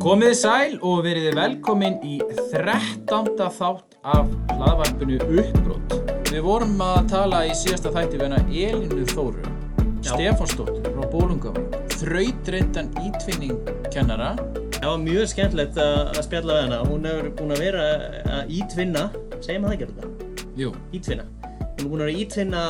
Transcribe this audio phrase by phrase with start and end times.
[0.00, 3.34] Komiði sæl og veriði velkomin í 13.
[3.52, 5.94] þátt af hlaðvarpinu Uppbrott.
[6.30, 9.42] Við vorum að tala í síðasta þætti hana Elinu Þóru,
[10.06, 11.58] Stefánsdóttur frá Bólungum,
[11.98, 14.30] þrautreyndan ítvinningkennara.
[14.78, 16.78] Það var mjög skemmtilegt að að spjalla við hana.
[16.88, 17.88] Hún hefur búin að vera
[18.38, 19.02] að ítvinna,
[19.44, 20.46] segjum það ekki þetta?
[20.60, 21.26] Jú, Ítvinna.
[21.42, 22.64] Hún er búin að vera að ítvinna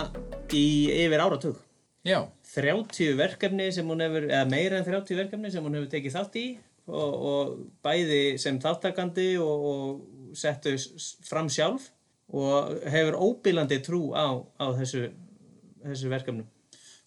[0.51, 0.67] í
[1.05, 1.63] yfir áratug.
[2.03, 2.25] já,
[2.57, 6.39] 30 verkefni sem hún hefur, eða meira en 30 verkefni sem hún hefur tekið þátt
[6.41, 6.45] í
[6.91, 10.77] og, og bæði sem þáttakandi og, og settu
[11.27, 11.91] fram sjálf
[12.31, 15.09] og hefur óbílandi trú á, á þessu,
[15.83, 16.47] þessu verkefnum.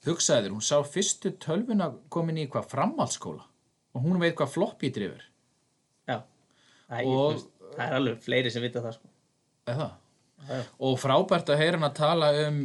[0.04, 3.46] hugsaði þér, hún sá fyrstu tölvuna komin í hvað framhaldsskóla
[3.94, 5.24] og hún veit hvað floppy drifur.
[6.10, 6.24] Já.
[6.92, 7.44] Æ, Og- og,
[7.78, 9.08] það er alveg fleiri sem vita það sko.
[9.68, 9.92] Já.
[10.84, 12.58] Og frábært að heyra hann að tala um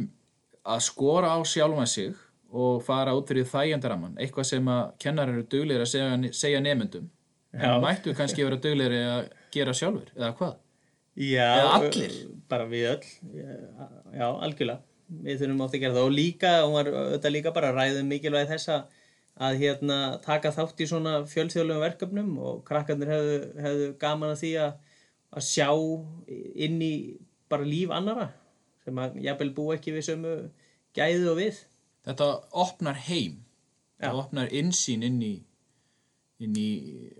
[0.67, 2.15] að skora á sjálfan sig
[2.49, 7.09] og fara út fyrir þægjandaraman, eitthvað sem að kennar eru duglegir að segja, segja nemyndum.
[7.53, 10.55] En mættu kannski vera duglegir að gera sjálfur, eða hvað?
[11.19, 12.15] Já, Eða allir?
[12.49, 13.09] Bara við öll,
[14.15, 14.79] já, algjörlega.
[15.09, 18.03] Við þurfum átt að gera það og líka, hún var auðvitað líka bara að ræða
[18.03, 18.73] um mikilvægi þess
[19.39, 24.51] að hérna taka þátt í svona fjölþjóðlegum verkefnum og krakkarnir hefðu, hefðu gaman að því
[24.65, 24.77] að,
[25.33, 25.69] að sjá
[26.67, 26.93] inn í
[27.49, 28.29] bara líf annara
[28.85, 30.35] sem að jafnvel búa ekki við sömu
[30.97, 31.61] gæðu og við.
[32.09, 32.29] Þetta
[32.65, 33.37] opnar heim,
[33.99, 34.07] Já.
[34.07, 35.33] þetta opnar innsýn inn í,
[36.41, 36.69] inn í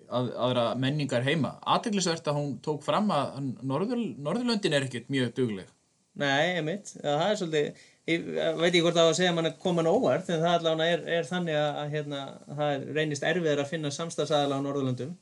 [0.10, 1.58] að, aðra menningar heima.
[1.70, 5.70] Aðteglisvert að hún tók fram að Norður, Norðurlöndin er ekkert mjög dugleg.
[6.20, 8.26] Nei, einmitt, Já, það er svolítið, ég
[8.58, 10.96] veit ekki hvort það á að segja að mann er komin óvart, en það allavega
[10.96, 12.24] er, er þannig að, að hérna,
[12.58, 15.14] það reynist erfiðar að finna samstagsæðala á Norðurlöndum,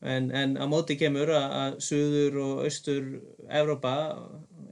[0.00, 3.12] en, en á móti kemur að, að Suður og Austur
[3.60, 3.94] Evrópa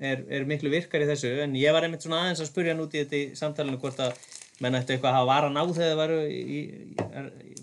[0.01, 2.83] er, er miklu virkar í þessu, en ég var einmitt svona aðeins að spurja hann
[2.83, 4.19] út í þetta í samtalenu hvort að
[4.65, 6.61] menn ættu eitthvað að hafa varan á þegar það varu í, í,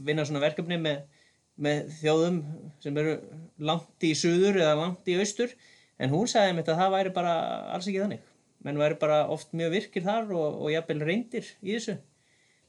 [0.07, 1.23] vinna svona verkefni með,
[1.55, 2.41] með þjóðum
[2.83, 3.15] sem eru
[3.69, 5.55] langt í Suður eða langt í Austur,
[6.01, 7.35] En hún sagði einmitt að það væri bara
[7.75, 8.23] alls ekki þannig.
[8.65, 11.95] Menn væri bara oft mjög virkir þar og, og jafnvel reyndir í þessu.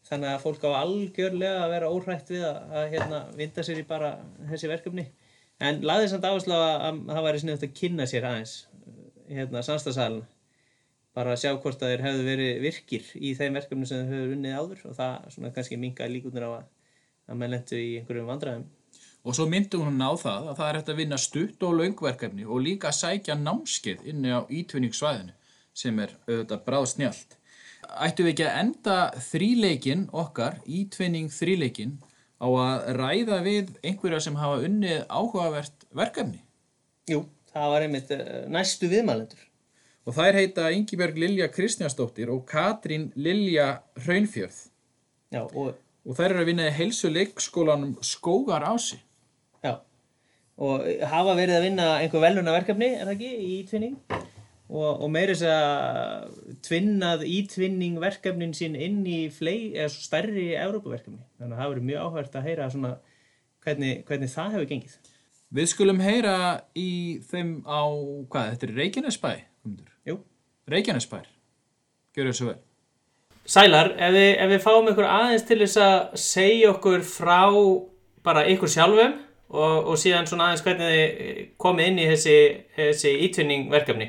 [0.06, 3.86] Þannig að fólk á algjörlega að vera óhrætt við að, að hérna, vinda sér í
[3.88, 4.12] bara
[4.52, 5.08] þessi verkefni.
[5.58, 8.54] En laðið samt áherslu á að, að það væri sniðut að kynna sér aðeins
[9.26, 10.28] hérna, samstagsæluna.
[11.16, 14.34] Bara að sjá hvort að þeir hefðu verið virkir í þeim verkefni sem þeir hefðu
[14.36, 16.66] unnið áður og það svona kannski minga líkunir á að,
[17.30, 18.66] að menn lentu í einhverjum vandræðum.
[19.26, 22.44] Og svo myndi hún á það að það er hægt að vinna stutt og löngverkefni
[22.46, 25.34] og líka að sækja námskeið inni á ítvinningssvæðinu
[25.76, 27.34] sem er auðvitað bráð snjált.
[27.86, 31.96] Ættum við ekki að enda þríleikin okkar, ítvinning þríleikin,
[32.38, 36.42] á að ræða við einhverja sem hafa unnið áhugavert verkefni?
[37.10, 39.44] Jú, það var einmitt eh, næstu viðmælendur.
[40.06, 44.60] Og þær heita Ingibjörg Lilja Kristjánsdóttir og Katrín Lilja Hraunfjörð.
[45.34, 45.74] Já, og
[46.06, 49.00] Og þær eru að vinna í heilsu leikskólanum Skógar Ási.
[49.64, 49.80] Já,
[50.62, 55.10] og hafa verið að vinna einhver veluna verkefni, er það ekki, í ítvinning og, og
[55.10, 61.24] meiri þess að tvinnað ítvinning verkefnin sín inn í flei, eða stærri Evrópuverkefni.
[61.40, 62.94] Þannig að það verið mjög áhvert að heyra svona
[63.66, 64.96] hvernig, hvernig það hefur gengið.
[65.56, 66.38] Við skulum heyra
[66.78, 66.90] í
[67.26, 67.82] þeim á,
[68.30, 69.30] hvað, þetta er Reykjanesbæ,
[69.66, 69.95] Guðmundur?
[70.70, 71.26] Reykjanesbær.
[72.16, 72.56] Gjörðu þessu vel.
[73.46, 77.42] Sælar, ef við, ef við fáum ykkur aðeins til þess að segja okkur frá
[78.26, 79.12] bara ykkur sjálfum
[79.54, 82.34] og, og síðan svona aðeins hvernig þið komið inn í þessi,
[82.74, 84.08] þessi ítvinning verkefni.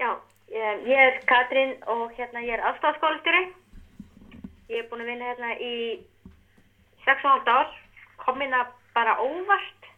[0.00, 0.10] Já,
[0.50, 3.44] ég, ég er Katrín og hérna ég er aðstofskólastjóri.
[4.74, 5.74] Ég er búin að vinna hérna í
[7.06, 7.70] 6,5 ár,
[8.24, 9.90] kom inn að bara óvart.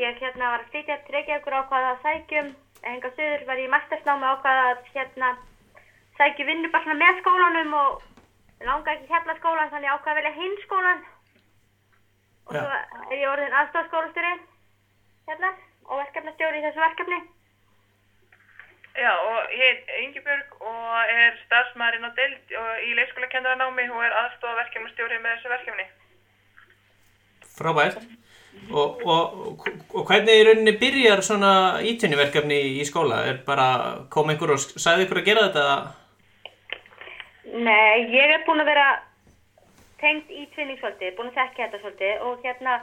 [0.00, 2.54] Ég hérna var að flytja til Reykjavíkur ákvaða að sækjum,
[2.92, 5.30] enga söður var ég í mastersnámi ákvaða að hérna
[6.18, 8.02] sækju vinnu bara svona með skólanum og
[8.68, 11.04] langa ekki hérna skólan þannig ég ákvaða að velja hinn skólan.
[12.44, 12.60] Og Já.
[12.60, 14.34] svo er ég orðin aðstofskólastjóri
[15.28, 15.54] hérna
[15.88, 17.20] og verkefnastjóri í þessu verkefni.
[18.94, 24.18] Já, og ég heit Ingibjörg og er starfsmæðurinn á deild og í leikskólakennaranámi og er
[24.20, 25.86] aðstofa verkefnastjóri með þessu verkefni.
[27.56, 28.06] Frábært.
[28.74, 31.52] Og, og, og hvernig í rauninni byrjar svona
[31.84, 33.20] ítvinniverkefni í skóla?
[33.28, 33.66] Er bara
[34.10, 35.66] kom einhver og sagði ykkur að gera þetta?
[37.54, 38.86] Nei, ég er búin að vera
[40.00, 42.78] tengd í tvinning svolítið, búin að þekka þetta svolítið og hérna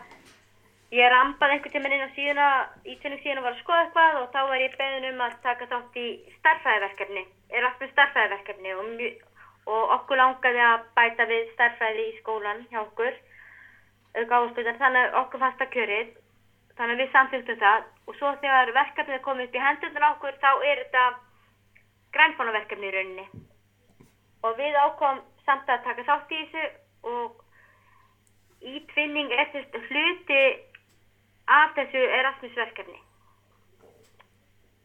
[0.95, 2.47] ég rampaði einhvern tímann inn á síðuna,
[2.85, 5.68] í tvinning síðuna var að skoða eitthvað og þá var ég beðin um að taka
[5.71, 6.07] þátt í
[6.38, 9.03] starffræðiverkefni, er allt með starffræðiverkefni og,
[9.75, 13.19] og okkur langaði að bæta við starffræði í skólan hjá okkur,
[14.15, 16.09] áspildan, þannig okkur fannst það kjörið,
[16.77, 20.13] þannig að við samþýttum það og svo þegar verkefnið er komið upp í hendurnar á
[20.15, 21.05] okkur þá er þetta
[22.15, 23.27] grænfónaverkefni í rauninni
[24.41, 26.65] og við ákom samt að taka þátt í þessu
[27.11, 27.39] og
[28.61, 30.43] e-twinning er þess hluti
[31.51, 32.99] af þessu Erasmus-verkefni.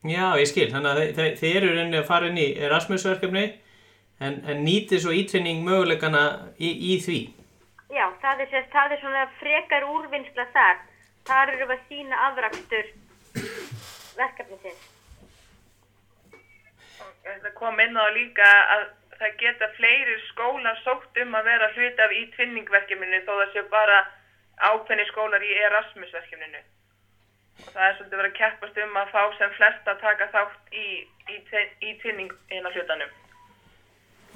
[0.07, 3.45] Já, ég skil, þannig að þið, þið, eru reyni að fara inn í Erasmus-verkefni
[4.23, 6.23] en, en nýtið svo ítvinning möguleikana
[6.57, 7.21] í, í því.
[7.91, 10.85] Já, það er, sérst, það er svona frekar úrvinnsla þar.
[11.27, 12.93] Þar eru við að sína afrakstur
[14.17, 14.85] verkefnisins.
[17.27, 18.87] Það kom inn á líka að
[19.19, 23.99] það geta fleiri skólar sótt um að vera hluti af í-tvinningverkefninu þó það sé bara
[24.71, 26.63] ákveðni skólar í Erasmus-verkefninu.
[27.65, 30.75] Og það er svolítið verið að keppast um að fá sem flest að taka þátt
[30.75, 30.89] í,
[31.33, 31.39] í,
[31.89, 33.15] í tvinning hérna hlutanum.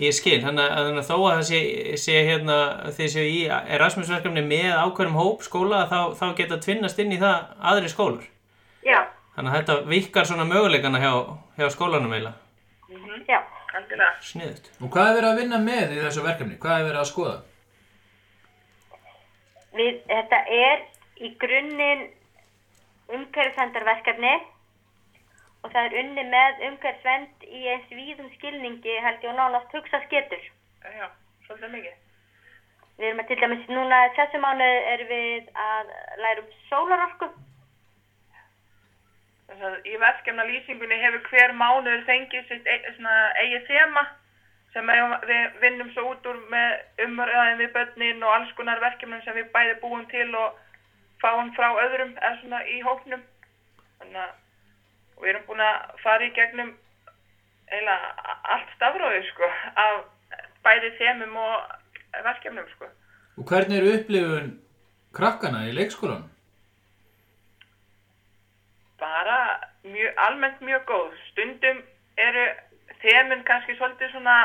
[0.01, 1.61] Ég skil, þannig að, þannig að þó að það sé,
[2.01, 2.59] sé hérna,
[2.97, 3.41] þið séu í
[3.77, 8.29] Erasmus-verkefni með ákveðnum hóp skóla þá, þá geta tvinnast inn í það aðri skólar.
[8.87, 9.01] Já,
[9.35, 11.13] Þannig að þetta virkar svona möguleikana hjá,
[11.61, 12.37] hjá skólanum eiginlega.
[13.29, 13.41] já.
[13.71, 14.15] Algjörlega.
[14.27, 14.67] Sniðut.
[14.83, 16.57] Og hvað er verið að vinna með í þessu verkefni?
[16.61, 17.37] Hvað er verið að skoða?
[19.79, 20.83] Við, þetta er
[21.23, 22.03] í grunninn
[23.15, 24.33] umhverfisvendarverkefni
[25.63, 30.01] og það er unni með umhverfisvend í eins víðum skilningi held ég og nánast hugsa
[30.07, 30.47] sketur.
[30.85, 31.11] Já,
[31.47, 31.99] svolítið mikið.
[33.01, 35.93] Við erum að til dæmis núna þessu mánu erum við að
[36.23, 37.29] læra um sólarorku.
[39.51, 42.81] Þess að í verkefna lýsingunni hefur hver mánuður fengið sitt e
[43.43, 44.05] eigið þema
[44.75, 44.93] sem
[45.27, 49.49] við vinnum svo út úr með umræðin við börnin og alls konar verkefnum sem við
[49.55, 50.61] bæði búum til og
[51.25, 53.25] fáum frá öðrum eða svona í hóknum.
[53.99, 54.37] Þannig að
[55.23, 56.73] við erum búin að fara í gegnum
[57.71, 59.53] eiginlega allt stafróðið sko
[59.85, 60.03] af
[60.65, 62.91] bæði þemum og verkefnum sko.
[63.39, 64.53] Og hvernig eru upplifun
[65.17, 66.29] krakkana í leikskólanum?
[69.01, 71.13] bara mjög, almennt mjög góð.
[71.31, 71.79] Stundum
[72.17, 72.45] eru
[73.03, 74.37] þemun kannski svolítið svona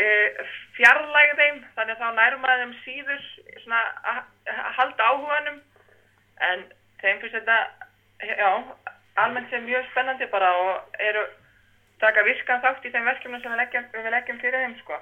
[0.00, 0.44] uh,
[0.78, 3.24] fjarlæg þeim, þannig að þá nærum að þeim síður
[3.64, 3.82] svona
[4.12, 4.22] að
[4.78, 5.58] halda áhuganum,
[6.50, 6.66] en
[7.02, 7.58] þeim finnst þetta,
[8.24, 8.50] já,
[9.22, 11.24] almennt sem mjög spennandi bara og eru
[12.02, 15.00] taka viskan þátt í þeim verkefnum sem við leggjum, við leggjum fyrir þeim, sko.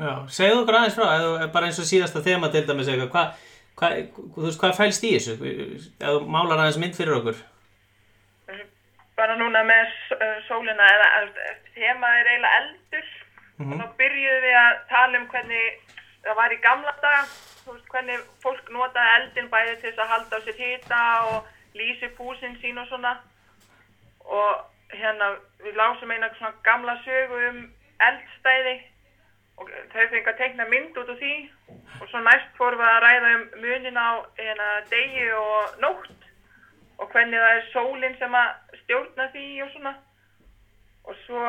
[0.00, 3.32] Já, segðu okkur aðeins frá, eða bara eins og síðasta þema til dæmis eitthvað, hvað,
[3.80, 3.96] hvað,
[4.36, 5.36] þú veist, hvað fælst í þessu?
[6.00, 7.42] Þú málar aðeins mynd fyrir okkur.
[9.20, 13.08] bara núna með uh, sólina eða eða, þema er eiginlega eldur
[13.60, 17.26] og þá byrjuðum við að tala um hvernig það var í gamla daga
[17.64, 21.02] þú veist, hvernig fólk notaði eldin bæði til þess að halda á sér hita
[21.34, 23.12] og lýsi húsin sín og svona
[24.24, 25.34] og hérna
[25.64, 27.60] við lásum eina svona gamla sögu um
[28.08, 28.76] eldstæði.
[29.60, 31.34] Og þau fengið að teikna mynd út úr því.
[32.00, 36.28] Og svo næst fórum við að ræða um munin á hérna, degi og nótt.
[37.00, 39.94] Og hvernig það er sólinn sem að stjórna því og svona.
[41.08, 41.44] Og svo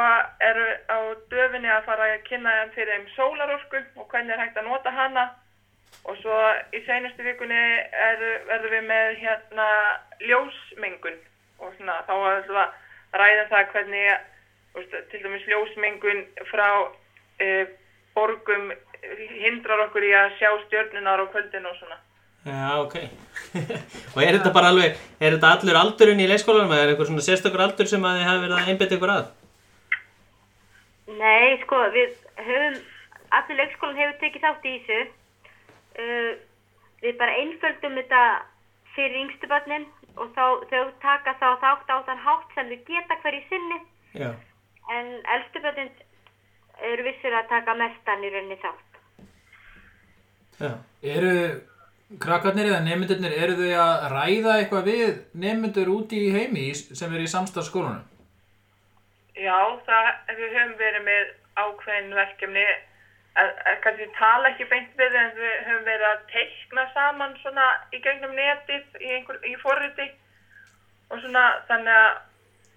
[0.48, 1.00] eru á
[1.32, 4.94] döfinni að fara að kynna þeim fyrir þeim sólarorku og hvernig er hægt að nota
[4.96, 5.26] hana.
[6.08, 6.38] Og svo
[6.72, 9.68] í seinustu vikunni er, verðum við með hérna
[10.24, 11.20] ljósmengun
[11.62, 14.06] og svona þá ætlum við að ræða það hvernig
[14.76, 16.70] veist, til dæmis ljósmengun frá
[17.42, 17.50] e,
[18.16, 18.72] borgum
[19.42, 21.98] hindrar okkur í að sjá stjörnunar á kvöldin og svona.
[22.42, 22.96] Já, ok.
[24.16, 27.26] og er þetta bara alveg, er þetta allur aldurinn í leikskólanum eða er einhver svona
[27.26, 29.28] sérstakur aldur sem að þið hafi verið að einbetta ykkur að?
[31.22, 32.16] Nei, sko, við
[32.48, 32.80] höfum,
[33.38, 35.02] allir leikskólan hefur tekið þátt í þessu.
[36.02, 36.32] Uh,
[37.04, 38.24] við bara einföldum þetta
[38.96, 39.86] fyrir yngstu börnin
[40.18, 43.82] og þá, þau taka þá þátt á þann hátt sem þau geta hverju sinni.
[44.18, 44.30] Já.
[44.92, 45.92] En elstu börnin
[46.92, 49.02] eru vissir að taka mestan í rauninni þátt.
[50.62, 50.72] Já.
[51.02, 51.36] Eru
[52.22, 55.12] krakkarnir eða nemyndurnir, eru þau að ræða eitthvað við
[55.46, 58.04] nemyndur úti í heimi sem eru í samstarfsskólanum?
[59.40, 61.30] Já, það, við höfum verið með
[61.62, 62.66] ákveðin verkefni,
[63.84, 68.34] kannski tala ekki beint við en við höfum verið að teikna saman svona í gegnum
[68.36, 70.10] netið í, einhver, í forriti
[71.12, 72.20] og svona þannig að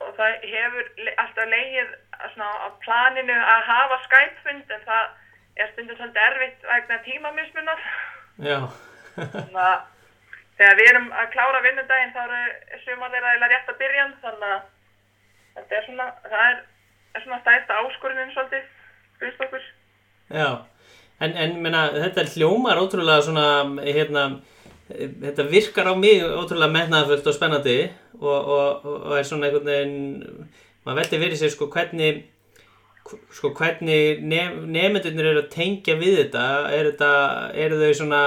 [0.02, 0.88] og það hefur
[1.23, 1.92] alltaf leið
[2.34, 5.04] svona á planinu að hafa Skype-fund en það
[5.62, 7.84] er stundum svolítið erfitt vegna tímamismunar.
[8.42, 8.58] Já.
[9.14, 9.76] Þannig að
[10.58, 14.50] þegar við erum að klára vinnudaginn þá eru sumar þeirra eiginlega rétt að byrja þannig
[14.50, 14.66] að
[15.54, 16.61] þetta er svona, það er,
[17.14, 18.68] er svona stæðsta áskorunin svolítið,
[19.23, 19.70] finnst okkur.
[20.33, 20.66] Já.
[21.23, 23.47] En, en menna, þetta hljómar ótrúlega svona,
[23.87, 24.25] hérna,
[24.88, 27.78] þetta virkar á mig ótrúlega metnaðafullt og spennandi
[28.21, 30.49] og, og, og er svona einhvern veginn,
[30.85, 32.25] maður veldi fyrir sér sko hvernig,
[33.33, 37.12] sko hvernig nef, nefndurnir eru að tengja við þetta, er þetta,
[37.64, 38.23] eru þau svona,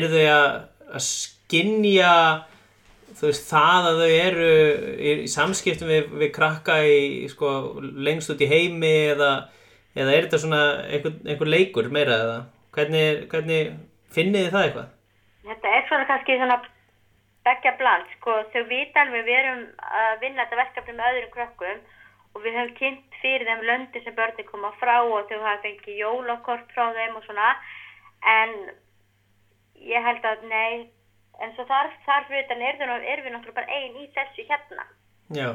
[0.00, 0.48] eru þau að,
[0.90, 2.14] að skinja
[3.16, 4.48] þú veist, það að þau eru
[4.96, 9.30] í, í samskiptum við, við krakka í, sko, lengst út í heimi eða,
[9.96, 12.38] eða er þetta svona einhver, einhver leikur meira eða
[12.76, 13.76] hvernig, hvernig
[14.14, 14.88] Finnið þið það eitthvað?
[15.46, 16.56] Þetta er svona kannski svona
[17.46, 19.60] begja bland, sko, þau vita alveg við erum
[20.00, 21.84] að vinna þetta verkefni með öðrum krökkum
[22.36, 26.00] og við höfum kynnt fyrir þeim löndi sem börni koma frá og þau hafa fengið
[26.00, 27.52] jólakort frá þeim og svona,
[28.32, 28.56] en
[29.92, 30.88] ég held að nei,
[31.44, 34.88] en svo þar, þar fyrir utan er, við náttúrulega bara ein í þessu hérna.
[35.36, 35.48] Já.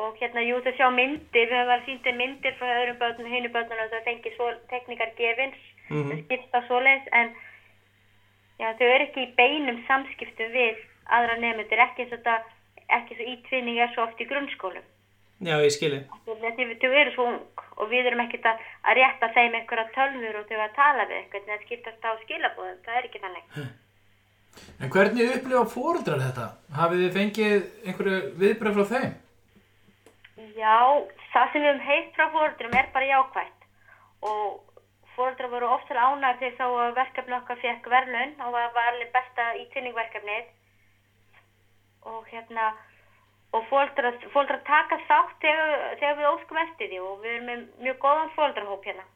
[0.00, 3.26] Og hérna, jú, þau sjá myndir, við höfum alveg sínt þeim myndir frá öðrum börnum,
[3.34, 5.58] hinu börnum og þau fengið svo teknikar gefins,
[5.90, 6.10] Mhm.
[6.12, 7.34] þau skipta svoleiðis, en
[8.60, 10.76] já, þau eru ekki í beinum samskiptum við
[11.10, 12.36] aðra nefndir, ekki eins og þetta,
[12.96, 14.86] ekki svo ítvinning er svo oft í grunnskólum.
[15.40, 16.00] Já, ég skilji.
[16.26, 17.40] Þau eru svo ung
[17.80, 21.16] og við erum ekkert að, að rétta þeim einhverja tölfur og þau að tala við
[21.16, 23.44] eitthvað, en það skiptast á skilabóðum, það er ekki þannig.
[24.80, 26.46] En hvernig upplifa fóreldrar þetta?
[26.76, 29.12] Hafið þið fengið einhverju viðbröð frá þeim?
[30.56, 30.76] Já,
[31.32, 33.66] það sem við höfum heilt frá fóreldrum er bara jákvætt
[34.30, 34.46] og
[35.16, 38.90] fóreldrar voru oft til ánægð þegar þá að verkefni okkar fekk verðlaun og það var
[38.92, 40.50] alveg besta ítvinningverkefnið
[42.10, 42.70] og hérna
[43.52, 47.98] og fóreldrar taka þátt þegar, þegar við óskum eftir því og við erum með mjög
[48.04, 49.06] góðan fóreldrarhóp hérna.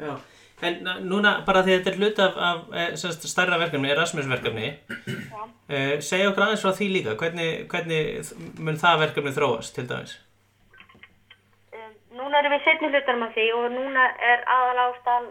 [0.00, 0.14] Já.
[0.62, 4.68] En na- núna, bara því þetta er hlut af, af eh, semst, starra verkefni, Erasmus-verkefni,
[5.68, 7.16] eh, segja okkur aðeins frá því líka.
[7.18, 10.14] Hvernig, hvernig mun það verkefni þróast, til dæmis?
[12.32, 15.26] Um, núna erum við setni hlutanum af því og núna er aðal ástæðan,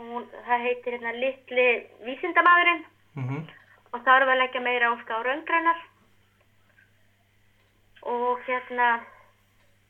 [0.00, 1.66] hún, það heitir hérna litli
[2.06, 3.44] vísindamæðurinn Mm
[3.94, 5.82] og þá erum við að leggja meira áska á raungreinar.
[8.10, 8.88] Og hérna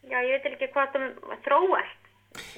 [0.04, 2.02] já ég veit ekki hvað það þróast.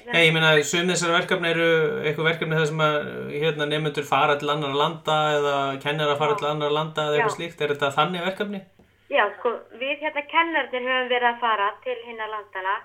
[0.03, 1.69] Já, ég meina, sum þessar verkefni eru
[2.03, 2.97] eitthvað verkefni þar sem að
[3.31, 5.55] hérna, nefnendur fara til annar landa eða
[5.85, 7.63] kennar að fara til annar landa eða eitthvað slíkt.
[7.63, 8.61] Er þetta þannig verkefni?
[9.07, 12.75] já sko við hérna kennarnir höfum verið að fara til hinna landana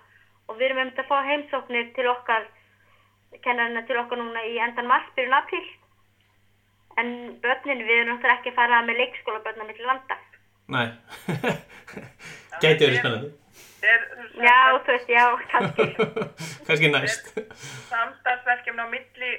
[0.48, 2.48] og við erum um að fá heimsóknir til okkar
[3.44, 5.64] kennarina til okkar núna í endan mars byrjun apríl
[7.00, 7.12] en
[7.44, 10.18] börnin við erum náttúrulega ekki að fara með leikskóla börnum til landa
[10.72, 10.88] Nei.
[12.62, 13.30] Gæti verið spennandi.
[13.82, 14.02] Er,
[14.38, 15.86] já þú veist já kannski
[16.68, 17.32] Kannski næst.
[17.90, 19.30] samstarfsverkefni á milli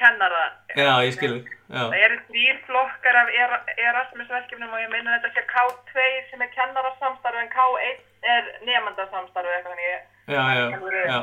[0.00, 0.42] kennara.
[0.74, 1.46] Já, ég skilur.
[1.70, 1.84] Já.
[1.86, 6.52] Það eru þrýr flokkar af Era- Erasmus-verkefnum og ég minna þetta sé K2 sem er
[6.58, 8.02] kennarasamstarf en K1
[8.34, 10.04] er nefndasamstarf eða eitthvað þannig ég...
[10.26, 10.64] Já, já,
[11.06, 11.18] já.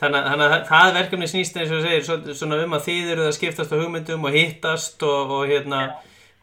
[0.00, 3.28] Þannig, þannig að það verkefni snýst eins og segir svo- svona um að þið eruð
[3.30, 5.80] að skiptast á hugmyndum og hittast og, og hérna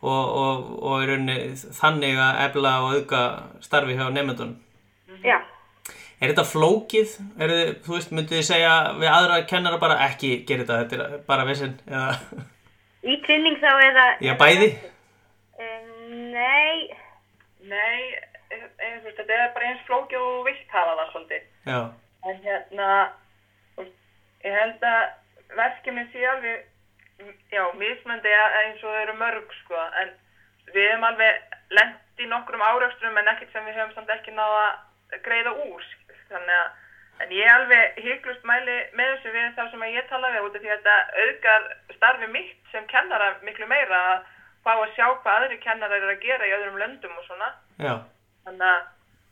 [0.02, 1.36] og, og, og í rauninni
[1.78, 3.22] þannig að efla og auka
[3.66, 4.56] starfi hjá nefndunum.
[5.26, 5.40] já
[6.22, 7.14] Er þetta flókið?
[7.42, 11.08] Er þið, þú veist, myndið þið segja við aðra kennara bara ekki gera þetta, þetta
[11.18, 12.12] er bara vissin eða,
[13.10, 14.68] í tvinning þá eða já, bæði?
[15.58, 16.90] um, nei
[17.72, 18.02] Nei,
[18.82, 21.50] eins, eins, og þetta er bara eins flókið og vilt hafa það svolítið.
[21.66, 21.82] Já,
[22.22, 22.88] En hérna,
[24.46, 26.68] ég held að verkefni sé alveg,
[27.50, 30.14] já, mismöndi eins og þau eru mörg, sko, en
[30.74, 34.62] við hefum alveg lent í nokkrum árausturum en ekkert sem við höfum samt ekki náða
[34.70, 35.90] að greiða úr,
[36.30, 36.70] þannig að,
[37.26, 40.62] en ég alveg hygglust mæli með þessu við þá sem ég tala við út af
[40.62, 44.24] því að þetta auðgar starfi mitt sem kennara miklu meira að
[44.62, 47.94] fá að sjá hvað aðri kennarar eru að gera í öðrum löndum og svona, já,
[48.46, 48.90] þannig að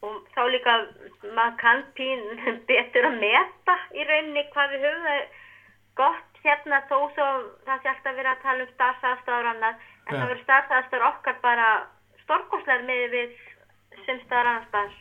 [0.07, 0.73] og þá líka
[1.35, 2.21] maður kann pín
[2.69, 5.23] betur að meta í rauninni hvað við höfum það
[5.99, 7.25] gott hérna þó svo
[7.67, 8.71] það sé alltaf verið að tala um
[9.51, 10.19] annað en Já.
[10.19, 11.67] það verður starfsaðstæður okkar bara
[12.23, 13.33] stórkostlega með við
[14.05, 14.95] sem staðar.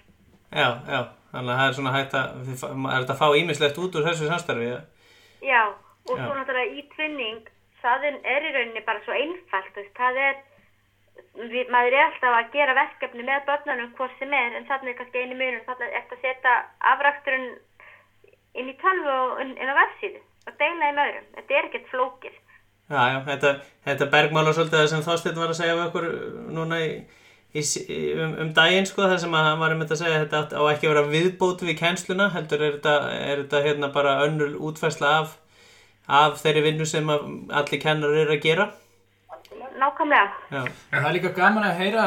[0.51, 1.01] já, já.
[1.29, 4.29] Þannig að það er svona hægt að, fa- er að fá ímislegt út úr þessu
[4.31, 4.79] samstarfi, já?
[5.45, 5.63] Já,
[6.09, 6.25] og Já.
[6.25, 7.43] svo náttúrulega í tvinning
[7.83, 10.39] það er í rauninni bara svo einfalt það er
[11.39, 14.99] við, maður er alltaf að gera verkefni með börnunum hvort sem er, en þannig er
[15.01, 16.57] kannski einu munur þannig er að setja
[16.93, 17.49] afrækturinn
[18.59, 21.27] inn í tölvu og inn, á vefsíðu og deila þeim öðrum.
[21.37, 22.37] Þetta er ekkert flókið.
[22.89, 23.51] Já, já, þetta,
[23.85, 26.07] þetta bergmála svolítið sem Þorsteinn var að segja við okkur
[26.57, 26.89] núna í,
[27.53, 30.41] í, í- um, um daginn sko, það sem hann var um þetta að segja þetta
[30.57, 32.95] á ekki að vera viðbót við kennsluna heldur er þetta,
[33.29, 35.37] er þetta hérna bara önnur útfærsla af,
[36.09, 38.71] af þeirri vinnu sem allir kennar eru að gera
[39.83, 40.27] nákvæmlega.
[40.51, 42.05] Já, En það er líka gaman að heyra,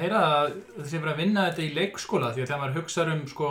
[0.00, 3.06] heyra að það sé verið að vinna þetta í leikskóla því að þegar maður hugsa
[3.14, 3.50] um sko,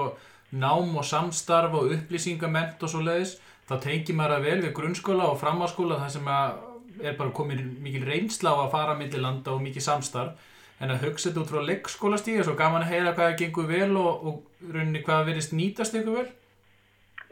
[0.53, 3.37] nám og samstarf og upplýsingament og svo leiðis
[3.69, 6.61] þá tengir maður það vel við grunnskóla og framháskóla þar sem að
[7.01, 10.51] er bara komin mikil reynsla á að fara milli landa og mikið samstarf.
[10.81, 13.91] En að hugsa þetta út frá leikskólastíði svo gaman að heyra hvað það gengur vel
[13.97, 16.29] og, og rauninni hvað verðist nýtast ykkur vel.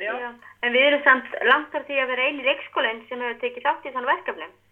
[0.01, 0.13] Já.
[0.17, 0.29] Já.
[0.65, 3.85] en við erum samt langt þar því að vera eini leikskólinn sem hefur tekið þátt
[3.85, 4.53] í þannig verkefnum.
[4.53, 4.70] Já,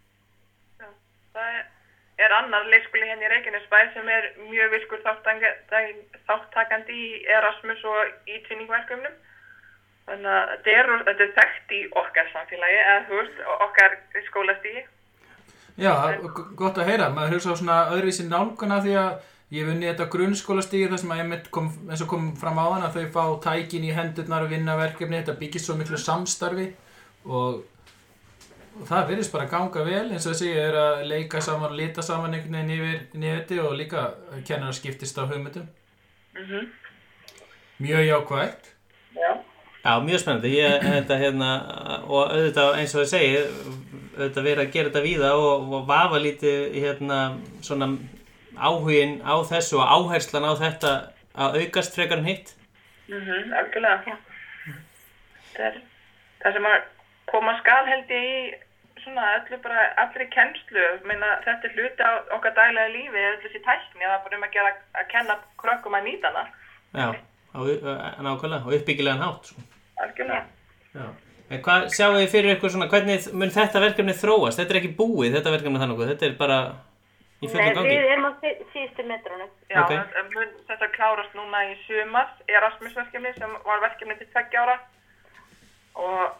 [1.40, 1.64] það er,
[2.26, 5.56] er annar leikskóli hérna í Reykjanesbæ sem er mjög þáttanga-
[6.28, 9.18] þáttakandi í Erasmus og í tvinningverkefnum.
[10.10, 13.92] Þannig að þetta er, þetta er þekkt í okkar samfélagi, eða þú veist, okkar
[14.28, 14.82] skólastígi.
[15.80, 17.10] Já, g- gott að heyra.
[17.14, 19.12] Maður hugsa á svona öðruvísi nálguna því að
[19.54, 22.64] ég hef unnið þetta grunnskólastígi þar sem að einmitt kom, eins og kom fram á
[22.74, 25.20] þann að þau fá tækin í hendurnar og vinna verkefni.
[25.22, 26.66] Þetta byggist svo miklu samstarfi
[27.24, 27.62] og
[28.88, 32.56] það virðist bara ganga vel eins og þessi er að leika saman, lita saman einhvern
[32.56, 34.10] veginn yfir neti og líka
[34.46, 35.68] kennar að skiptist á hugmyndum.
[37.80, 38.72] Mjög jákvægt.
[39.16, 39.30] Já.
[39.80, 40.52] Já, mjög spennandi.
[40.58, 41.50] Ég, þetta, hérna,
[42.04, 43.42] og auðvitað eins og ég segi,
[44.18, 47.20] auðvitað verið að gera þetta víða og, og vafa lítið hérna,
[47.64, 47.88] svona
[48.60, 50.92] áhugin á þessu og áherslan á þetta
[51.40, 52.54] að aukast frekar en hitt.
[53.08, 54.02] Mhm, algjörlega.
[54.06, 54.18] Já.
[55.54, 55.78] Það er
[56.42, 56.82] það sem að
[57.30, 58.42] koma skal held ég í
[59.04, 60.80] svona öllu bara allri kennslu.
[60.80, 64.36] Ég Meina, þetta er hluti á okkar daglega lífi, öllu þessi tækni, það er bara
[64.38, 66.44] um að gera að kenna krökkum að nýta hana.
[66.94, 67.08] Já,
[67.54, 67.58] á,
[68.26, 69.50] nákvæmlega, og uppbyggilegan hátt.
[69.50, 69.60] Sko.
[70.04, 70.44] Algjörlega.
[70.94, 71.08] Já.
[71.50, 74.60] En hvað sjáu þið fyrir ykkur svona, hvernig mun þetta verkefni þróast?
[74.60, 76.58] Þetta er ekki búið, þetta verkefni þannig, þetta er bara
[77.40, 77.88] í Nei, fullum gangi.
[77.96, 79.50] við erum á sí- síðustu metrunum.
[79.70, 79.90] Já, Ok.
[79.90, 80.22] okay.
[80.36, 84.78] mun þetta klárast núna í sumar, Erasmus-verkefni sem var verkefni til tveggja ára
[85.94, 86.36] og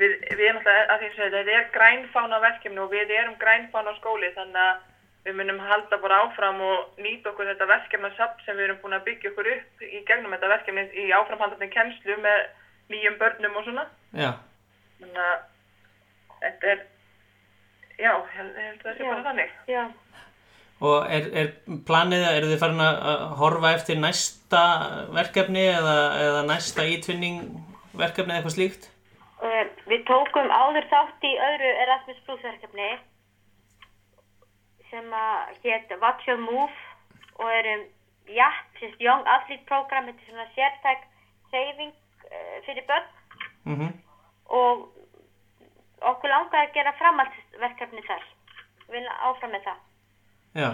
[0.00, 3.38] við, við erum alltaf, að því að segja, þetta er grænfána verkefni og við erum
[3.40, 4.84] grænfána skóli þannig að
[5.26, 9.06] við munum halda bara áfram og nýta okkur þetta verkefnasapp sem við erum búin að
[9.08, 12.44] byggja okkur upp í gegnum þetta verkefni í áframhandandi kennslu með
[12.92, 13.86] nýjum börnum og svona.
[14.14, 14.30] Já,
[15.00, 15.38] Þannig að
[16.40, 16.82] þetta er,
[17.98, 19.08] já, ég held ég held að það sé Já.
[19.10, 19.54] bara þannig.
[19.72, 19.84] Já.
[20.86, 21.50] og er, er
[21.88, 24.64] planið, eru þið farin að að horfa eftir næsta
[25.16, 27.42] verkefni eða, eða næsta ítvinning
[27.96, 28.90] verkefni eða eitthvað slíkt?
[29.36, 32.86] Uh, við tókum áður þátt í öðru Erasmus Plus verkefni
[34.90, 36.72] sem að hétt What's Your Move
[37.42, 37.82] og erum
[38.32, 41.04] JAP, sérst Young Athlete Program, þetta er svona sértæk
[41.52, 41.92] hreyfing
[42.30, 43.12] uh, fyrir börn
[43.66, 43.92] Mm
[44.46, 44.82] og
[46.06, 48.22] okkur langaði að gera framhaldsverkefni þar.
[48.86, 49.80] Við viljum áfram með það.
[50.54, 50.68] Já,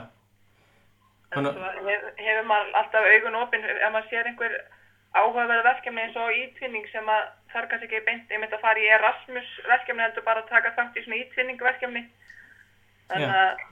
[1.32, 4.56] Þannig- svo hef, hefur maður alltaf augun opinn ef maður sér einhver
[5.16, 8.88] áhugaverð verkefni eins og ítvinning sem að þarf kannski ekki beint einmitt að fara í
[8.96, 12.02] Erasmus verkefni heldur bara að taka þátt í svona ítvinning verkefni.
[13.10, 13.62] Þannig að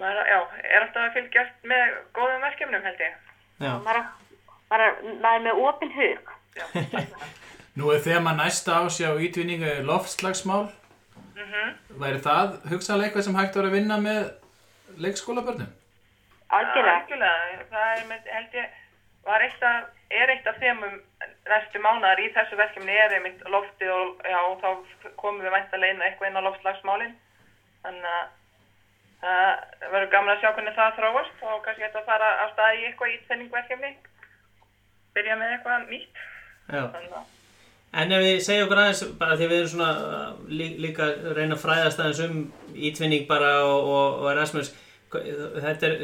[0.00, 3.16] maður já, er alltaf að fylgjast með góðum verkefnum held ég.
[3.62, 4.02] Maður,
[4.70, 6.32] maður, maður er með opin hug.
[7.78, 10.66] Nú er þema næsta ásjá ítvinningu loftslagsmál.
[12.02, 14.20] Væri það hugsaðlega eitthvað sem hægt var að vinna með
[15.00, 15.70] leikskólabörnum?
[16.52, 16.98] Algjörlega.
[17.00, 18.74] Algjörlega, það er með, held ég,
[19.24, 20.98] var eitt af, er eitt af þemum
[21.48, 25.96] næstu mánar í þessu verkefni er einmitt loftið og já, og þá komum við væntalega
[25.96, 27.12] inn eitthvað inn á loftslagsmálin.
[27.82, 28.24] Þannig að
[29.22, 32.78] það verður gaman að sjá hvernig það þróast og kannski þetta að fara á stað
[32.80, 33.92] í eitthvað ítenningverkefni.
[35.12, 36.26] Byrja með eitthvað nýtt.
[36.72, 37.30] að,
[37.92, 39.88] En ef við segja okkur aðeins, bara því við erum svona
[40.48, 42.38] lí, líka að reyna að fræðast aðeins um
[42.72, 44.70] ítvinning bara og, og, og Erasmus,
[45.12, 46.02] þetta er,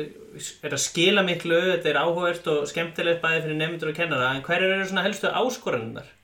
[0.68, 4.44] er að skila miklu, þetta er áhugavert og skemmtilegt bæði fyrir nefndur og kennara, en
[4.47, 6.14] hverjar eru svona helstu áskoranundar?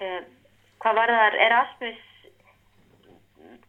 [0.00, 0.22] uh,
[0.82, 2.00] hvað var þar Erasmus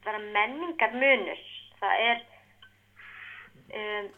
[0.05, 1.43] bara menningar munur
[1.79, 2.23] það er
[3.79, 4.09] um,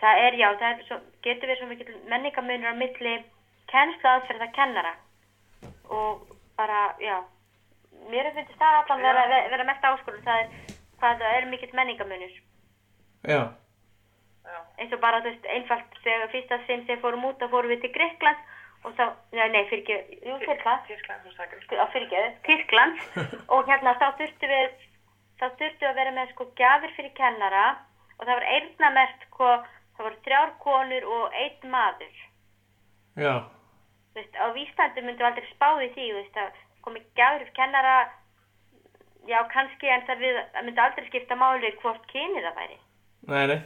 [0.00, 3.16] það er já það er svo, getur verið svo mikil menningar munur á milli
[3.70, 4.94] kennslu aðferða kennara.
[5.90, 6.26] Og
[6.58, 7.18] bara já
[8.10, 10.24] mér er finnst það allan vera, vera mest áskorun.
[10.26, 10.75] Það er
[11.06, 12.34] hvað það er mikill menningar munur
[13.26, 13.40] Já.
[14.46, 17.72] já, eins og bara þú veist einfalt þegar fyrsta sinn sem fórum út þá fórum
[17.72, 18.52] við til Grekland
[18.86, 21.78] og þá, nei, nei, fyrir ekki, jú, Tyrkland Tískland, þú sagði.
[21.82, 23.00] á fyrirgeðu, Tyrkland
[23.54, 24.68] og hérna þá þurftu við
[25.40, 27.64] þá þurftu að vera með sko gjafir fyrir kennara
[28.18, 29.50] og það var eyrnamert sko,
[29.96, 32.22] það voru þrjár konur og einn maður
[33.16, 33.34] Já.
[34.12, 37.96] þú veist, á Íslandi myndu aldrei spáði því, þú veist, að komi gjafir fyrir kennara
[39.30, 42.78] já, kannski en það við, það myndi aldrei skipta máli hvort kynið það væri
[43.26, 43.60] Nei, nei.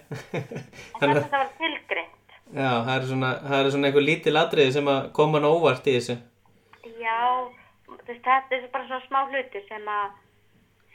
[0.96, 2.20] Þannig þetta það var tilgreint
[2.50, 5.86] Já, það er svona, það er svona einhver lítil atriði sem að koma hann óvart
[5.86, 6.16] í þessu.
[6.98, 7.18] Já,
[7.86, 10.16] þú veist, þetta er bara svona smá hlutur sem að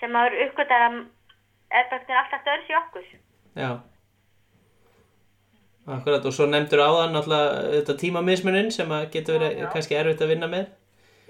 [0.01, 0.97] sem maður uppgötar að
[1.71, 3.05] er bara alltaf öðru í okkur.
[3.55, 3.69] Já.
[5.95, 10.33] Akkurat, og svo nefndur áðan náttúrulega þetta tímamismunin sem að getur verið kannski erfitt að
[10.33, 10.67] vinna með.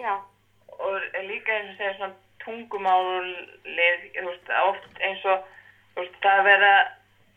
[0.02, 0.14] Já,
[0.80, 5.46] og er líka eins og segja svona tungumálið, þú veist, oft eins og,
[5.96, 6.74] þú veist, það að vera,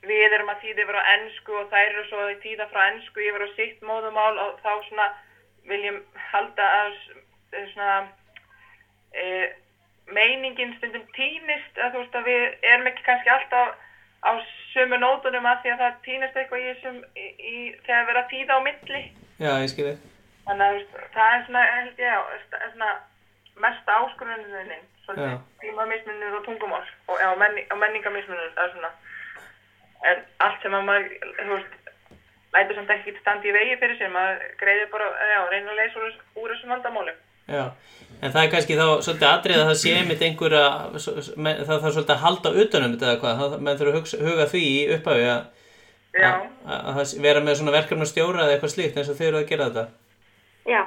[0.08, 3.24] við erum að þýða yfir á ennsku og þær eru svo að þýða frá ennsku
[3.28, 5.08] yfir á sitt móðumál og þá svona
[5.68, 5.98] viljum
[6.30, 7.96] halda að s- svona
[9.14, 9.24] e,
[10.14, 13.74] meiningin stundum týnist, að þú veist að við erum ekki kannski alltaf
[14.24, 14.30] á
[14.72, 17.00] sömu nótunum að því að það týnist eitthvað í þessum,
[17.86, 19.02] þegar við erum að þýða á milli
[19.38, 19.98] Já, ég skil þig.
[20.48, 22.88] Þannig að það er svona, held ég, er svona
[23.58, 23.98] Já.
[24.14, 28.90] svolítið, tímamismunur og tungumál og, já, menni, og menningamismunur, það er svona,
[30.10, 31.78] en allt sem að maður, þú veist,
[32.56, 36.02] lætur samt ekki standi í vegi fyrir sér, maður greiðir bara, já, reyna að leysa
[36.02, 37.24] úr, úr þessum vandamálum.
[37.48, 37.64] Já,
[38.20, 42.14] en það er kannski þá svolítið atrið að það sé einmitt einhverja, það þarf svolítið
[42.14, 45.46] að halda utanum þetta eða hvað, menn þurfa að hugsa, huga því í upphafi að,
[47.24, 49.86] vera með svona verkefni stjóra eða eitthvað slíkt eins og þið eru að gera þetta.
[50.68, 50.82] Já,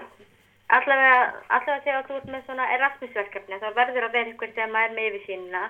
[0.78, 4.96] allavega, allavega þegar þú ert með svona Erasmus-verkefni þá verður að vera einhver sem er
[4.98, 5.64] með yfirsýnina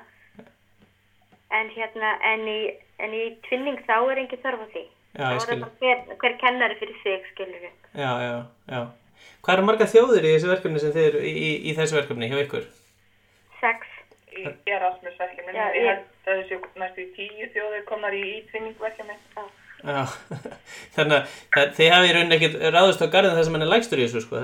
[1.51, 2.59] en hérna, en í,
[3.03, 4.83] en í tvinning þá er engin þörf á því.
[5.11, 7.73] Já, Þá er það bara hver, hver kennari fyrir sig, skilur við.
[7.99, 8.35] Já, já,
[8.71, 8.81] já.
[9.43, 12.29] Hvað eru marga þjóðir í þessu verkefni sem þið eru í, í, í þessu verkefni
[12.31, 12.69] hjá ykkur?
[13.59, 13.89] Sex.
[14.31, 19.17] í Erasmus-verkefni, Já, ég ég- held að þessu næstu tíu þjóðir komnar í ítvinningverkefni.
[19.81, 20.05] Já,
[20.95, 21.17] þannig
[21.57, 24.05] að þið hafi í rauninni ekkert ráðist á garðin það sem hann er lægstur í
[24.07, 24.43] þessu, sko.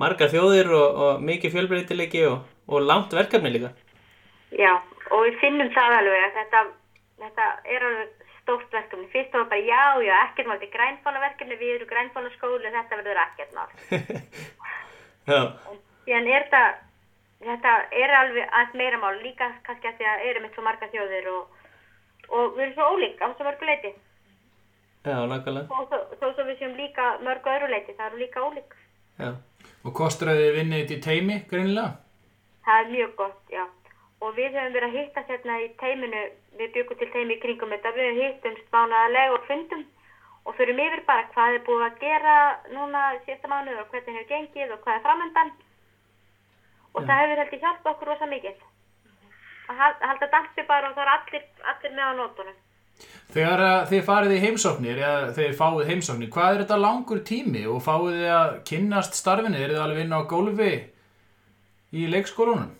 [0.00, 3.70] Margar þjóðir og, og mikið fjölbreytileiki og, og langt verkefni líka.
[4.54, 4.72] Já,
[5.10, 6.62] og við finnum það alveg að þetta,
[7.22, 9.06] þetta er alveg stórt verkefni.
[9.12, 13.22] Fyrst var bara já, já, ekkert mál, þetta er grænfánaverkefni, við erum grænfánaskóli, þetta verður
[13.26, 13.70] ekkert mál.
[15.30, 15.38] Já,
[16.04, 16.58] Síðan er þetta,
[17.46, 20.88] þetta er alveg aðeins meira mál, líka kannski að því að erum eitt svo marga
[20.92, 21.62] þjóðir og,
[22.28, 23.92] og við erum svo ólík á svo mörgu leiti.
[25.06, 25.64] já, nákvæmlega.
[25.70, 28.76] Þó þó- svo við séum líka mörgu öðru leiti, það eru líka ólík.
[29.22, 29.30] Já,
[29.84, 31.90] Og kostur að þið vinnið þetta í teimi, greinilega?
[32.64, 33.64] Það er mjög gott, já.
[34.24, 36.22] Og við höfum verið að hittast hérna í teiminu,
[36.58, 39.84] við byggum til teimi í kringum þetta, við höfum hittumst mánaðarlega og fundum
[40.44, 42.36] og förum yfir bara hvað er búið að gera
[42.72, 45.52] núna síðasta mánuð og hvernig hefur gengið og hvað er framöndan.
[46.94, 48.58] Og það hefur heldur hjálpa okkur rosa mikið.
[49.68, 52.58] Að hal- halda dansi bara og það er allir, allir með á nótunum.
[53.34, 57.64] Þegar að þið farið í heimsóknir eða þeir fáið heimsóknir, hvað er þetta langur tími
[57.66, 59.58] og fáið þið að kynnast starfinu?
[59.58, 60.70] Er þið alveg inn á gólfi
[61.98, 62.70] í leikskólunum?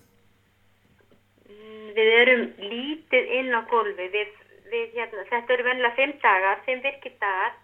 [1.50, 4.08] Mm, Við erum lítið inn á gólfi.
[4.14, 4.30] Við,
[4.70, 7.58] við, hérna, þetta eru vennilega fimm dagar, fimm virkidagar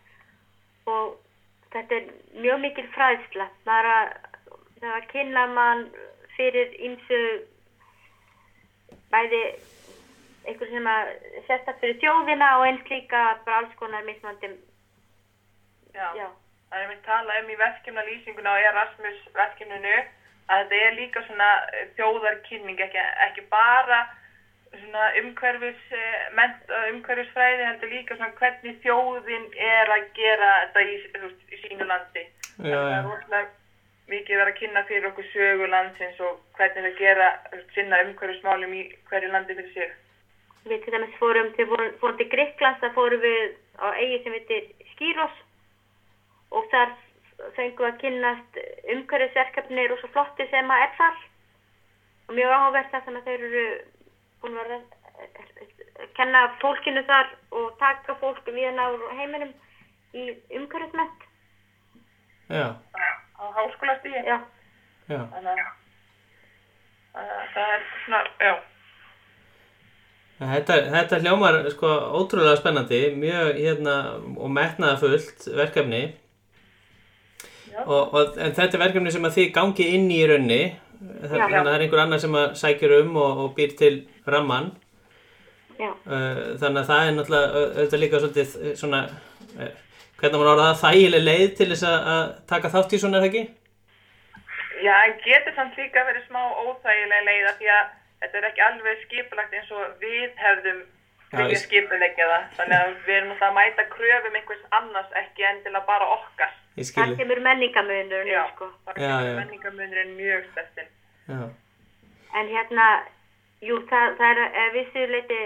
[0.90, 1.14] og
[1.70, 3.50] þetta er mjög mikil fræðsla.
[3.68, 4.14] Það er að,
[4.96, 5.86] að kynna mann
[6.34, 7.22] fyrir ýmsu
[9.14, 9.44] bæði
[10.46, 11.11] einhver sem að
[11.48, 14.55] setja fyrir þjóðina og eins líka bara alls konar mismandi.
[15.94, 16.09] Já.
[16.16, 16.29] Já.
[16.70, 19.94] Það er mér talað um í verkefna lýsinguna á Erasmus verkefninu
[20.50, 24.00] að þetta er líka svona eh, þjóðarkynning, ekki, ekki bara
[24.70, 30.85] svona umhverfis, eh, ment, eh, umhverfisfræði, heldur líka svona hvernig þjóðin er að gera þetta
[30.87, 31.00] í,
[31.50, 32.26] í sínu landi.
[32.61, 32.98] Já, Það já.
[32.98, 33.48] er rosalega
[34.11, 37.29] mikið verið að kynna fyrir okkur sögu landsins og hvernig þau gera,
[37.74, 39.98] sinna umhverfismálum í hverju landi fyrir sig.
[40.68, 44.35] Við til dæmis fórum til, fórum, fórum til Gríklands, það fórum við á eigi sem
[44.37, 45.38] heitir Skýros
[46.51, 46.92] og þar
[47.57, 48.59] fengum við að kynnast
[48.94, 51.23] umhverfisverkefni rosa flotti sem að er þar
[52.29, 53.64] og mjög áhugavert það sem að þeir eru
[54.42, 54.77] búin að
[56.18, 59.53] kenna fólkinu þar og taka fólk viðan á heiminum
[60.12, 61.27] í umhverfisment.
[62.51, 62.68] já,
[63.40, 64.25] Á háskólastíði.
[64.27, 64.38] Já,
[65.09, 65.20] já.
[65.33, 65.79] Þannig að
[67.20, 68.53] að það er svona, já.
[70.40, 73.96] Þetta, þetta hljómar sko ótrúlega spennandi, mjög hérna
[74.40, 76.00] og metnaða fullt verkefni
[77.85, 80.61] og, og en þetta er verkefni sem að þið gangi inn í raunni,
[81.26, 83.92] þannig að það er einhver annar sem að sækjur um og, og býr til
[84.33, 84.72] ramman,
[85.76, 89.05] já, uh, þannig að það er náttúrulega auðvitað líka svolítið uh, svona,
[89.61, 89.70] uh,
[90.20, 93.26] hvernig maður orða það, þægileg leið til þess að, að taka þátt í svona er
[93.26, 93.46] það ekki?
[94.81, 99.04] Já, en getur samt líka verið smá óþægilega leiða því að þetta er ekki alveg
[99.06, 100.80] skipulagt eins og við hefðum
[101.40, 102.44] ég- skipulegja það.
[102.59, 106.52] Þannig að við erum alltaf að mæta kröfum einhvers annars ekki endilega bara okkar.
[106.80, 108.70] Það kemur menningamunur Já, sko.
[108.87, 109.37] það Já, er já.
[109.40, 110.90] menningamunurinn mjög stertinn.
[112.35, 112.87] En hérna,
[113.61, 115.40] jú, það, það er að vissu leiti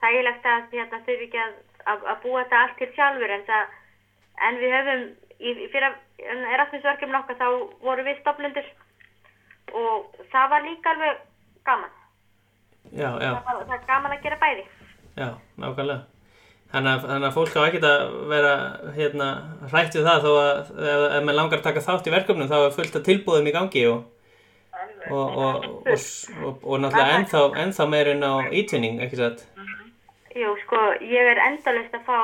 [0.00, 1.54] þægilegt að hérna, þurfi ekki að,
[1.92, 3.72] að, að búa þetta allt til sjálfur en, það,
[4.48, 5.02] en við höfum,
[5.40, 5.96] í, í fyrir
[6.54, 7.48] Erasmusverkefni okkar þá
[7.82, 8.68] vorum við stofnundur
[9.78, 11.18] og það var líka alveg
[11.66, 11.96] gaman.
[12.92, 13.32] já, já.
[13.32, 14.64] Það, var, það er gaman að gera bæði.
[15.18, 16.04] Já, nákvæmlega.
[16.68, 18.54] Þannig að, þannig að fólk á ekkert að vera
[18.92, 19.26] hérna,
[19.72, 22.56] hrætt við það þó að ef, ef maður langar að taka þátt í verkefnum þá
[22.58, 24.02] er fullt af tilbúðum í gangi og,
[25.08, 29.46] og, og, og, náttúrulega ennþá, ennþá meirinn á ítvinning, ekki satt?
[30.36, 32.18] Jú, sko, ég er endalust að fá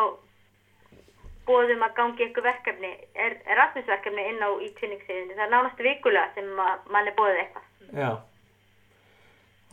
[1.49, 5.35] bóðum að gangi ykkur verkefni, er Erasmusverkefni inn á ítvinningsiðinu.
[5.35, 7.67] Það er nánast vikulega sem mann er bóðið eitthvað.
[7.97, 8.11] Já.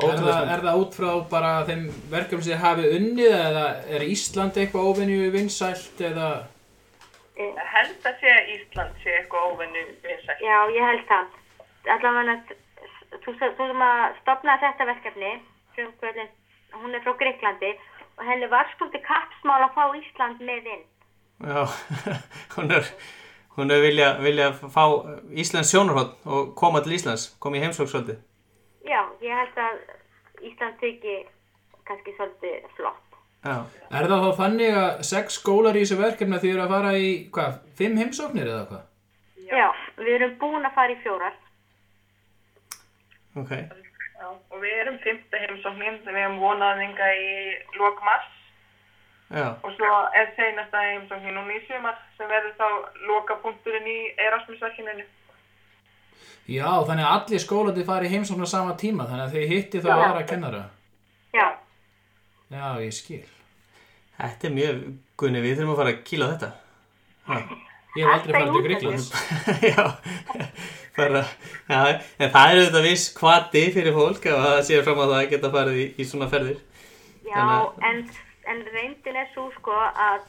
[0.02, 3.66] Er það, er það út frá bara þeim verkefni sem þið hafið unnið eða
[3.98, 6.32] er Ísland eitthvað óvenju vinsælt eða
[7.42, 10.42] Ég held að sé að Ísland sé eitthvað óvennu vinsælt.
[10.44, 11.38] Já, ég held það.
[11.96, 12.36] Allavega
[13.24, 15.32] þú, þú sem að stopnaði þetta verkefni,
[16.82, 17.72] hún er frá Greiklandi
[18.18, 20.84] og henni var svolítið kappsmál að fá Ísland með inn.
[21.42, 21.64] Já,
[22.56, 22.92] hún er,
[23.58, 24.84] hún er vilja, vilja fá
[25.32, 28.20] Íslands sjónarhótt og koma til Íslands, koma í heimsóksvöldi.
[28.88, 29.80] Já, ég held að
[30.42, 31.16] Ísland þykji
[31.86, 33.08] kannski svolítið flott.
[33.46, 33.56] Já,
[33.90, 37.12] Er það þá þannig að sex skólar í þessu verkefni því eru að fara í,
[37.34, 38.84] hvað, fimm heimsóknir eða hvað?
[39.52, 39.68] Já,
[39.98, 41.38] við erum búin að fara í fjórar.
[43.42, 43.52] ok.
[44.22, 47.32] Já, og við erum fymta heimsóknin sem við hefum vonað hinga í
[47.80, 48.30] lok mars
[49.32, 49.90] Já, og svo
[50.20, 52.68] er seinasta heimsóknin núna í sumar sem verður þá
[53.08, 55.06] lokapunkturinn í Erasmus-verkininu.
[56.50, 59.82] Já, þannig að allir skólandi fari í heimsókn á sama tíma, þannig að þið hitti
[59.84, 60.64] þá aðra kennara.
[61.36, 61.48] Já,
[62.52, 63.22] Já, ég skil.
[64.18, 64.80] þetta er mjög,
[65.22, 66.50] Gunni, við þurfum að fara að kýla á þetta.
[67.32, 67.38] Já.
[67.92, 69.08] Ég hef aldrei farið til í Gríklands.
[69.72, 69.86] já,
[70.98, 71.22] bara,
[71.68, 71.80] já,
[72.20, 75.30] en það er auðvitað viss kvati fyrir fólk ef það séu fram á það að
[75.34, 76.60] geta farið í, í svona ferðir.
[77.28, 78.00] já, að- en,
[78.54, 80.24] en reyndin er svo sko að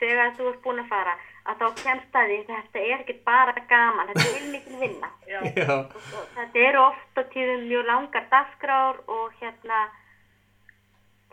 [0.00, 1.14] þegar þú ert búin að fara,
[1.44, 5.10] að þá kemst að því þetta er ekki bara gaman, þetta er mikil vinna.
[5.32, 9.82] Já, Já, Og þetta eru oft á tíðum mjög langar dagskrár og hérna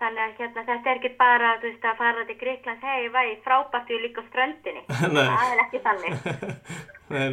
[0.02, 3.92] þannig að hérna þetta er ekki bara veist að fara til Greiklands hei, væ, frábært
[3.92, 6.16] við líka á ströndinni það er ekki þannig
[7.14, 7.28] nei,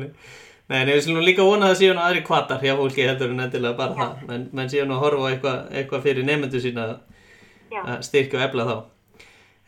[0.68, 0.82] nei.
[0.90, 4.26] Við slum líka vona að nú aðri kvatar hjá fólki heldur en endilega bara það.
[4.28, 6.86] Menn, menn nú að horfa á eitthvað, eitthvað fyrir nefndu sína
[7.72, 7.80] Já.
[7.80, 8.76] að styrkja og efla þá.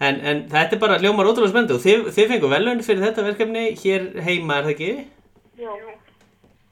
[0.00, 3.24] En, en þetta er bara hljómar ótrúlega spenndi og þið, þið fengu velun fyrir þetta
[3.26, 4.92] verkefni hér heima, er það ekki?
[5.60, 5.74] Jú.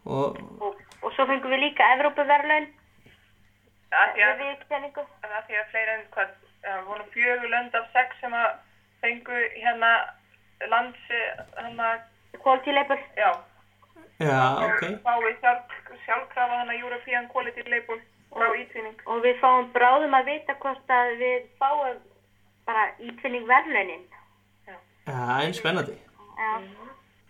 [0.08, 2.70] Og, og, og svo fengum við líka Evrópuverlaun
[3.92, 6.32] að því að, við viðkenningu að því að fleiri en hvað,
[6.64, 8.48] það voru fjögur lönd af sex sem að
[9.04, 9.92] fengu hérna
[10.72, 11.04] lands,
[11.60, 11.92] hérna,
[12.40, 13.30] quality label já,
[14.24, 14.84] já, ok.
[15.04, 18.00] fái sjálf, sjálfkrafa hana European Quality Label
[18.32, 18.96] frá ítvinning.
[19.06, 22.00] og við fáum bráðum að vita hvort að við fáum
[22.68, 24.04] bara ítvinning verlaunin
[25.08, 25.94] Já, en spennandi.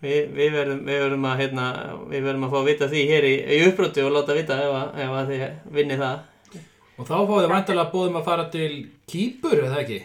[0.03, 1.67] Vi, við, verðum, við, verðum að, hérna,
[2.11, 4.75] við verðum að fá að vita því hér í, í uppbroti og láta vita ef,
[4.75, 6.61] að, ef að þið vinni það.
[6.99, 8.71] Og þá fáið þið vantilega bóðum að fara til
[9.11, 10.01] Kýpur, eða ekki?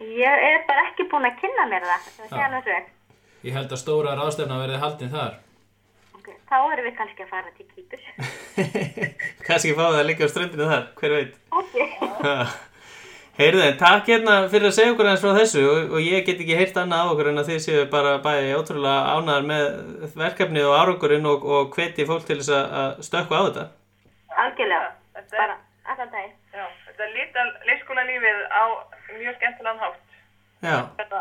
[0.00, 2.88] ég er bara ekki búin að kynna mér það það
[3.40, 5.36] Ég held að stóra ráðstefna verði haldin þar.
[6.16, 6.34] okay.
[6.48, 8.00] þá erum við kannski að fara til Kýpur
[9.46, 11.38] Kannski fá það líka á ströndinu þar, hver veit.
[11.52, 12.68] ok
[13.40, 16.40] Heyrðu þeim, takk hérna fyrir að segja okkur aðeins frá þessu og, og ég get
[16.44, 19.64] ekki heyrt annað á okkur en að þið séu bara bæði ótrúlega ánæðar með
[20.20, 23.64] verkefnið og árangurinn og, og hveti fólk til þess að- að stökkva á þetta.
[24.44, 25.56] algjörlega, Þetta er- bara
[25.94, 28.62] allan daginn Já, þetta líta leikskóla lífið á
[29.16, 30.00] mjög skemmtilegan hátt.
[30.62, 31.20] Já, Þetta,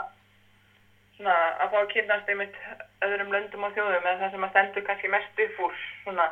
[1.18, 2.56] svona, að fá að kynast einmitt
[3.06, 6.28] öðrum löndum og þjóðum eða það sem að stendur kannski mest upp úr, svona,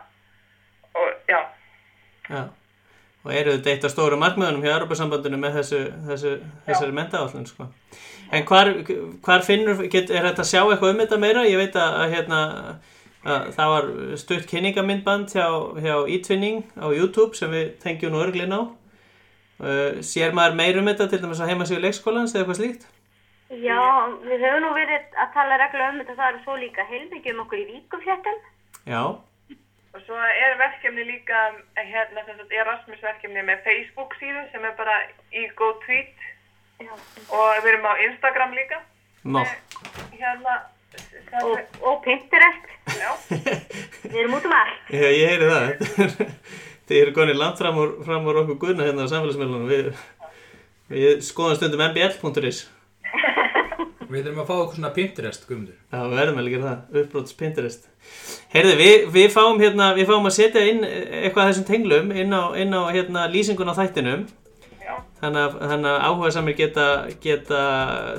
[0.95, 1.39] og já,
[2.29, 2.41] já.
[3.27, 6.29] Og eru þetta eitt af stóru markmiðunum hjá Europasambandinu með þessu, þessu,
[6.63, 7.65] þessari mentaállun, sko.
[8.31, 8.69] En hvar,
[9.25, 11.43] hvar finnur, get, er þetta að sjá eitthvað um þetta meira?
[11.47, 12.39] Ég veit að, að hérna,
[13.27, 13.89] að það var
[14.23, 15.47] stutt kynningamindband hjá,
[15.83, 18.61] hjá Ítvinning á YouTube sem við tengjum nú örglinn á.
[19.57, 22.87] Uh, sér maður meir um þetta til dæmis að heimasíðu leikskólans eða eitthvað slíkt?
[23.47, 23.79] Já,
[24.23, 27.43] við höfum nú verið að tala regla um þetta, það er svo líka heilmikið um
[27.43, 28.43] okkur í víkufléttum.
[28.87, 29.01] Já,
[29.95, 31.43] og svo er verkefni líka,
[31.77, 34.97] hérna, þess að Erasmus verkefni með Facebook síðu sem er bara
[35.31, 36.25] í góð tweet
[36.83, 36.93] Já.
[37.33, 38.81] og við erum á Instagram líka,
[39.23, 39.45] nó.
[40.13, 40.57] hérna,
[41.31, 42.69] það Og, og Pinterest,
[44.11, 44.87] við erum út um allt.
[44.93, 46.23] Já, ég heyri það.
[46.87, 49.67] Þið eru konið langt fram úr, fram úr okkur guðna hérna á samfélagsmiðlunum.
[49.67, 49.89] Við,
[50.93, 52.61] við skoðum stundum mbl.is.
[54.07, 55.77] Við þurfum að fá okkur svona Pinterest, Guðmundur.
[55.91, 56.99] Já, við verðum að líka það.
[57.01, 57.87] Uppbróts Pinterest.
[58.53, 62.31] Heyrðu, við, við, fáum hérna, við fáum að setja inn eitthvað af þessum tenglum inn
[62.31, 64.23] á, inn á hérna, lýsingun á þættinum.
[64.79, 66.87] já, Þannig að, þannig að áhuga samir geta,
[67.25, 67.63] geta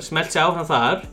[0.05, 1.07] smelt sér áfram þar.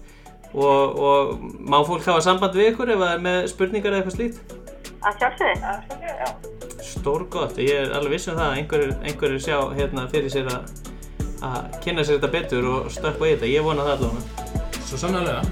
[0.57, 4.19] Og, og má fólk hafa samband við ykkur ef það er með spurningar eða eitthvað
[4.19, 4.55] slíkt?
[5.07, 5.57] Að sjálfsögðu.
[5.57, 10.07] er svona, já, Stór gott, ég er alveg viss um það að einhverjir sjá hérna
[10.13, 10.73] fyrir sér að,
[11.45, 14.46] að kynna sér þetta betur og stökkva í þetta, ég vona það allavega.
[14.87, 15.43] Svo sannlega.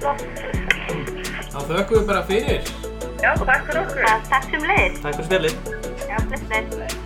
[0.00, 0.24] Flott.
[1.54, 2.74] Þá þökkum við bara fyrir.
[3.22, 4.10] já, takk fyrir okkur.
[4.32, 5.00] Takk sem leiðis.
[5.06, 5.74] Takk fyrir spjallið.
[6.10, 7.03] Já, bless, bless.